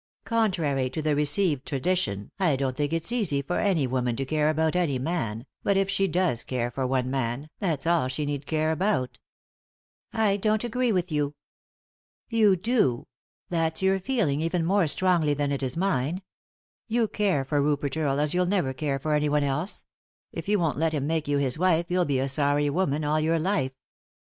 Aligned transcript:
Contrary 0.25 0.89
to 0.89 0.99
the 0.99 1.15
received 1.15 1.63
tradition, 1.63 2.31
I 2.39 2.55
don't 2.55 2.75
think 2.75 2.91
it's 2.91 3.11
easy 3.11 3.43
for 3.43 3.59
any 3.59 3.85
woman 3.85 4.15
to 4.15 4.25
care 4.25 4.49
about 4.49 4.75
any 4.75 4.97
man, 4.97 5.45
but 5.61 5.77
if 5.77 5.91
she 5.91 6.07
does 6.07 6.43
care 6.43 6.71
for 6.71 6.87
one 6.87 7.11
man, 7.11 7.51
that's 7.59 7.85
all 7.85 8.07
she 8.07 8.25
need 8.25 8.47
care 8.47 8.71
about" 8.71 9.19
"I 10.11 10.37
don't 10.37 10.63
agree 10.63 10.91
with 10.91 11.11
you."" 11.11 11.35
You 12.41 12.55
do. 12.55 13.05
That's 13.49 13.83
your 13.83 13.99
feeling, 13.99 14.41
even 14.41 14.65
more 14.65 14.87
strongly 14.87 15.35
38 15.35 15.35
Digtodb/Google 15.35 15.35
THE 15.37 15.53
INTERRUPTED 15.53 15.59
KISS 15.59 15.77
than 15.77 16.15
it 16.15 16.17
is 16.17 16.17
mine. 16.17 16.21
You 16.87 17.07
care 17.07 17.45
for 17.45 17.61
Rupert 17.61 17.95
Earle 17.95 18.19
as 18.19 18.33
you'll 18.33 18.47
raver 18.47 18.73
care 18.73 18.97
for 18.97 19.13
anyone 19.13 19.43
else; 19.43 19.83
if 20.31 20.47
you 20.49 20.57
won't 20.57 20.79
let 20.79 20.93
him 20.93 21.05
make 21.05 21.27
you 21.27 21.37
his 21.37 21.59
wife 21.59 21.91
you'll 21.91 22.05
be 22.05 22.17
a 22.17 22.27
sorry 22.27 22.71
woman 22.71 23.03
all 23.03 23.19
your 23.19 23.37
life." 23.37 23.73